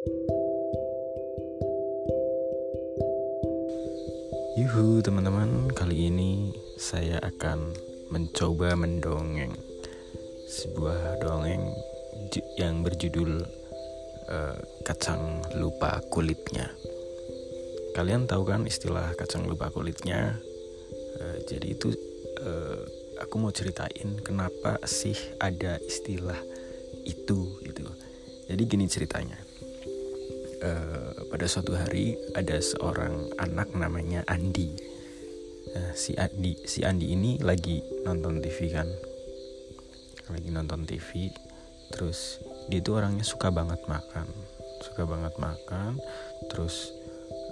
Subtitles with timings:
[0.00, 0.16] Yuhu
[5.04, 7.76] teman-teman, kali ini saya akan
[8.08, 9.52] mencoba mendongeng
[10.48, 11.68] sebuah dongeng
[12.56, 13.44] yang berjudul
[14.32, 14.56] uh,
[14.88, 16.72] kacang lupa kulitnya.
[17.92, 20.40] Kalian tahu kan istilah kacang lupa kulitnya?
[21.20, 21.92] Uh, jadi itu
[22.40, 22.88] uh,
[23.20, 26.40] aku mau ceritain kenapa sih ada istilah
[27.04, 27.84] itu gitu.
[28.48, 29.49] Jadi gini ceritanya
[30.60, 34.76] uh, pada suatu hari ada seorang anak namanya Andi.
[35.70, 38.88] Uh, si Andi si Andi ini lagi nonton TV kan,
[40.30, 41.32] lagi nonton TV.
[41.90, 42.38] Terus
[42.70, 44.28] dia itu orangnya suka banget makan,
[44.84, 45.98] suka banget makan.
[46.52, 46.94] Terus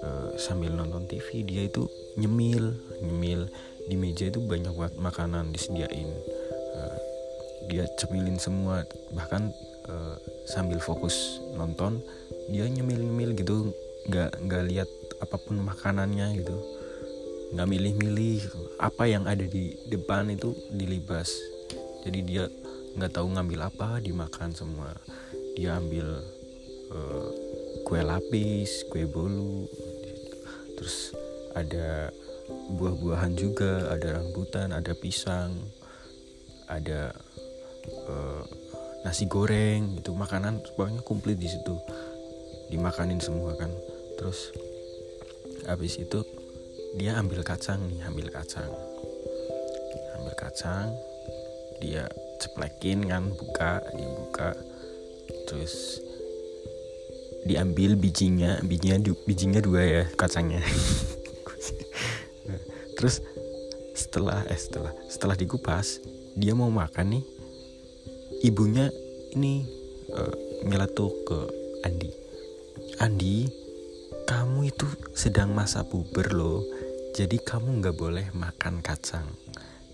[0.04, 3.50] uh, sambil nonton TV dia itu nyemil, nyemil
[3.88, 6.08] di meja itu banyak banget makanan disediain.
[6.76, 6.98] Uh,
[7.68, 9.52] dia cemilin semua bahkan
[9.90, 10.16] uh,
[10.48, 12.00] sambil fokus nonton
[12.48, 13.72] dia nyemil-nyemil gitu
[14.08, 16.56] nggak nggak lihat apa pun makanannya gitu.
[17.52, 18.40] Nggak milih-milih
[18.80, 21.32] apa yang ada di depan itu dilibas.
[22.04, 22.44] Jadi dia
[22.96, 24.92] nggak tahu ngambil apa dimakan semua.
[25.56, 26.06] Dia ambil
[26.92, 27.28] uh,
[27.84, 29.64] kue lapis kue bolu
[30.76, 31.12] terus
[31.56, 32.12] ada
[32.76, 35.56] buah-buahan juga ada rambutan ada pisang
[36.68, 37.12] ada
[38.08, 38.44] uh,
[39.02, 41.74] nasi goreng itu makanan pokoknya komplit di situ
[42.68, 43.72] dimakanin semua kan.
[44.16, 44.52] Terus
[45.68, 46.24] habis itu
[46.96, 48.68] dia ambil kacang nih ambil kacang.
[50.20, 50.92] Ambil kacang
[51.78, 52.08] dia
[52.40, 54.56] ceplekin kan buka dibuka.
[55.48, 56.00] Terus
[57.48, 60.60] diambil bijinya bijinya bijinya dua ya kacangnya.
[62.98, 63.22] Terus
[63.94, 66.02] setelah eh setelah setelah dikupas
[66.38, 67.24] dia mau makan nih
[68.46, 68.86] ibunya
[69.34, 69.66] ini
[70.14, 70.34] uh,
[70.66, 71.38] nyeletuk ke
[71.82, 72.10] Andi
[72.98, 73.46] Andi,
[74.26, 74.82] kamu itu
[75.14, 76.66] sedang masa puber loh,
[77.14, 79.22] jadi kamu nggak boleh makan kacang.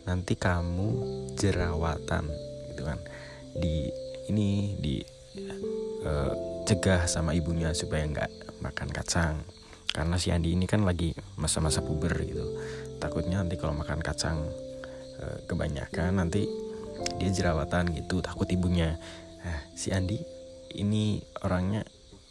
[0.09, 0.89] Nanti kamu
[1.37, 2.25] jerawatan,
[2.73, 2.97] gitu kan?
[3.61, 3.93] Di
[4.33, 5.05] ini di
[6.01, 6.33] uh,
[6.65, 9.37] cegah sama ibunya supaya nggak makan kacang.
[9.93, 12.57] Karena si Andi ini kan lagi masa-masa puber gitu.
[13.05, 14.49] Takutnya nanti kalau makan kacang
[15.21, 16.49] uh, kebanyakan nanti
[17.21, 18.97] dia jerawatan gitu, takut ibunya.
[19.45, 20.17] Nah, si Andi
[20.81, 21.85] ini orangnya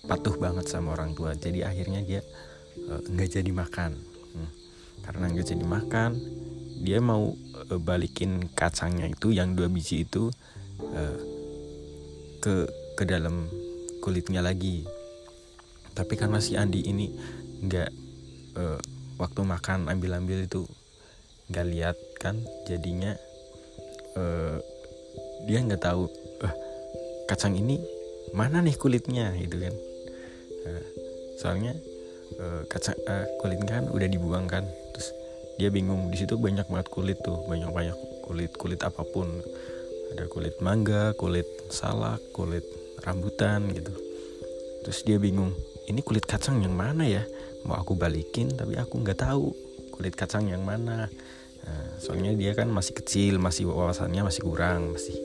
[0.03, 1.31] patuh banget sama orang tua.
[1.35, 2.21] Jadi akhirnya dia
[2.75, 3.91] eh, nggak uh, jadi makan.
[4.33, 4.49] Hmm.
[5.05, 6.17] karena nggak jadi makan
[6.81, 10.33] dia mau uh, balikin kacangnya itu yang dua biji itu
[10.81, 11.19] uh,
[12.41, 12.65] ke
[12.97, 13.47] ke dalam
[14.01, 14.83] kulitnya lagi.
[15.93, 17.13] Tapi karena si Andi ini
[17.63, 17.89] nggak
[18.57, 18.79] uh,
[19.21, 20.65] waktu makan ambil-ambil itu
[21.53, 23.13] nggak lihat kan jadinya
[24.17, 24.57] uh,
[25.45, 26.09] dia nggak tahu
[26.41, 26.55] uh,
[27.29, 27.77] kacang ini
[28.33, 29.31] mana nih kulitnya?
[29.37, 29.92] Gitu kan
[30.63, 30.85] Eh,
[31.35, 31.75] soalnya
[32.39, 34.63] uh, kaca uh, kulit kan udah dibuang kan.
[34.95, 35.11] Terus
[35.59, 39.27] dia bingung di situ banyak banget kulit tuh banyak banyak kulit kulit apa pun.
[40.13, 42.63] Ada kulit mangga kulit salak kulit
[43.03, 43.91] rambutan gitu.
[44.87, 45.51] Terus dia bingung
[45.89, 47.23] ini kulit kacang yang mana ya?
[47.67, 49.51] Mau aku balikin tapi aku nggak tahu
[49.91, 51.11] kulit kacang yang mana.
[52.03, 55.15] Soalnya dia kan masih kecil masih wawasannya masih kurang masih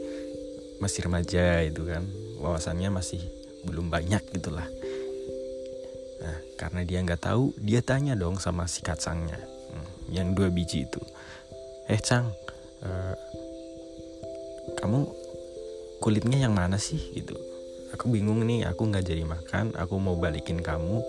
[0.79, 2.07] masih remaja itu kan.
[2.39, 3.19] Wawasannya masih
[3.67, 4.65] belum banyak gitulah
[6.19, 10.87] Nah, karena dia nggak tahu, dia tanya dong sama si kacangnya, hmm, yang dua biji
[10.87, 11.03] itu.
[11.89, 12.29] Eh, Cang,
[12.85, 13.17] uh,
[14.77, 15.09] kamu
[16.03, 16.99] kulitnya yang mana sih?
[17.15, 17.33] Gitu.
[17.97, 21.01] Aku bingung nih, aku nggak jadi makan, aku mau balikin kamu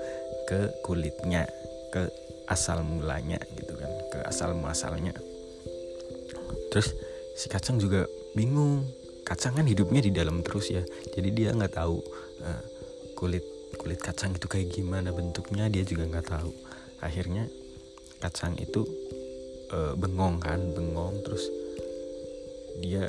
[0.47, 1.49] ke kulitnya,
[1.91, 2.07] ke
[2.47, 5.11] asal mulanya gitu kan, ke asal muasalnya.
[6.71, 6.93] Terus
[7.35, 8.05] si kacang juga
[8.37, 8.85] bingung,
[9.25, 11.99] kacang kan hidupnya di dalam terus ya, jadi dia nggak tahu
[12.45, 12.63] uh,
[13.19, 13.43] kulit
[13.77, 16.51] kulit kacang itu kayak gimana bentuknya dia juga nggak tahu.
[17.03, 17.45] Akhirnya
[18.23, 18.83] kacang itu
[19.69, 21.45] e, bengong kan bengong terus
[22.79, 23.07] dia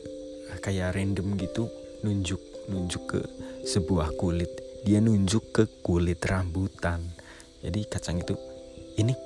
[0.61, 1.71] kayak random gitu
[2.05, 3.21] nunjuk nunjuk ke
[3.65, 4.51] sebuah kulit.
[4.85, 7.01] Dia nunjuk ke kulit rambutan.
[7.61, 8.37] Jadi kacang itu
[9.01, 9.17] ini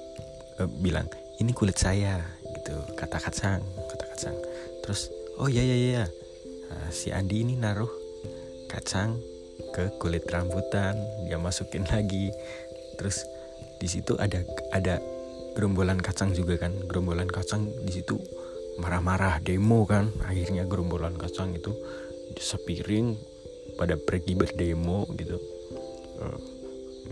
[0.59, 1.11] e, bilang
[1.43, 2.23] ini kulit saya
[2.61, 2.77] gitu.
[2.95, 3.61] Kata kacang
[3.91, 4.37] kata kacang.
[4.87, 5.11] Terus
[5.41, 6.05] oh ya ya ya
[6.91, 7.91] si Andi ini naruh
[8.71, 9.19] kacang
[9.75, 10.95] ke kulit rambutan
[11.27, 12.31] dia masukin lagi.
[12.95, 13.27] Terus
[13.83, 14.39] di situ ada
[14.71, 15.03] ada
[15.59, 16.71] gerombolan kacang juga kan.
[16.87, 18.15] Gerombolan kacang di situ
[18.79, 20.15] marah-marah demo kan.
[20.23, 21.75] Akhirnya gerombolan kacang itu
[22.39, 23.19] sepiring
[23.75, 25.43] pada pergi berdemo gitu.
[26.23, 26.39] Uh,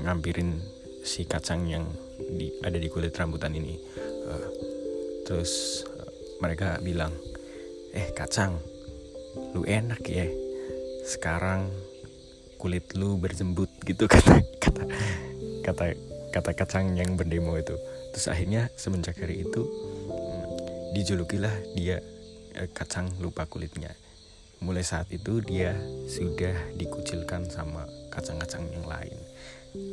[0.06, 0.62] ngampirin
[1.02, 1.84] si kacang yang
[2.38, 3.74] di, ada di kulit rambutan ini.
[4.22, 4.46] Uh,
[5.26, 7.10] terus uh, mereka bilang
[7.90, 8.62] eh kacang
[9.50, 10.30] lu enak ya.
[11.02, 11.81] Sekarang
[12.62, 14.84] kulit lu berjembut gitu kata kata
[15.66, 15.84] kata
[16.30, 17.74] kata kacang yang berdemo itu.
[18.14, 20.46] Terus akhirnya semenjak hari itu hmm,
[20.94, 21.98] dijulukilah dia
[22.54, 23.90] eh, kacang lupa kulitnya.
[24.62, 25.74] Mulai saat itu dia
[26.06, 27.82] sudah dikucilkan sama
[28.14, 29.18] kacang-kacang yang lain.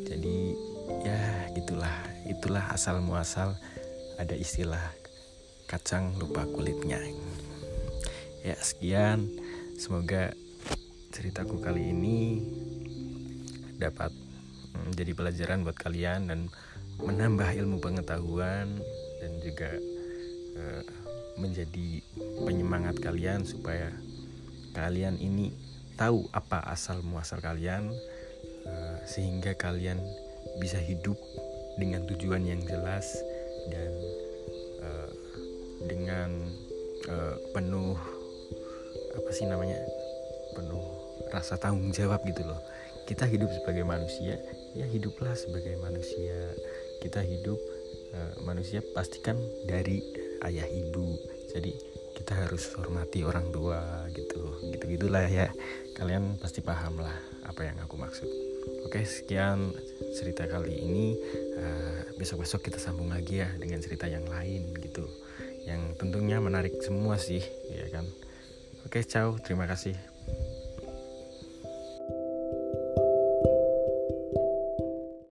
[0.05, 0.53] Jadi
[1.01, 1.95] ya gitulah
[2.29, 3.57] itulah asal muasal
[4.21, 4.93] ada istilah
[5.65, 7.01] kacang lupa kulitnya.
[8.45, 9.25] Ya sekian.
[9.79, 10.35] Semoga
[11.19, 12.39] ceritaku kali ini
[13.75, 14.15] dapat
[14.87, 16.47] menjadi pelajaran buat kalian dan
[16.95, 18.79] menambah ilmu pengetahuan
[19.19, 19.67] dan juga
[20.55, 20.83] uh,
[21.35, 21.99] menjadi
[22.47, 23.91] penyemangat kalian supaya
[24.71, 25.51] kalian ini
[25.99, 27.91] tahu apa asal muasal kalian
[28.63, 29.99] uh, sehingga kalian
[30.63, 31.19] bisa hidup
[31.75, 33.03] dengan tujuan yang jelas
[33.67, 33.91] dan
[34.87, 35.11] uh,
[35.83, 36.31] dengan
[37.11, 37.99] uh, penuh
[39.19, 39.83] apa sih namanya
[40.55, 40.98] penuh
[41.29, 42.59] rasa tanggung jawab gitu loh.
[43.05, 44.37] Kita hidup sebagai manusia
[44.77, 46.53] ya hiduplah sebagai manusia.
[46.99, 47.57] Kita hidup
[48.13, 50.03] uh, manusia pastikan dari
[50.45, 51.17] ayah ibu.
[51.49, 51.73] Jadi
[52.19, 55.49] kita harus hormati orang tua gitu gitu gitulah ya.
[55.95, 57.15] Kalian pasti paham lah
[57.47, 58.27] apa yang aku maksud.
[58.85, 59.73] Oke sekian
[60.19, 61.05] cerita kali ini.
[61.55, 65.07] Uh, eh, besok besok kita sambung lagi ya dengan cerita yang lain gitu.
[65.65, 67.41] Yang tentunya menarik semua sih
[67.71, 68.05] ya kan?
[68.85, 69.39] Oke ciao.
[69.39, 70.18] Terima kasih